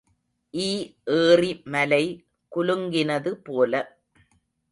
[0.53, 0.69] ஈ
[1.17, 2.01] ஏறி மலை
[2.51, 3.73] குலுங்கினது போல.